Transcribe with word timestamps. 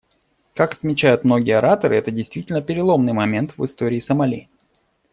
Как 0.55 0.73
отмечают 0.73 1.23
многие 1.23 1.59
ораторы, 1.59 1.95
это 1.95 2.09
действительно 2.09 2.63
переломный 2.63 3.13
момент 3.13 3.55
в 3.55 3.63
истории 3.63 3.99
Сомали. 3.99 4.49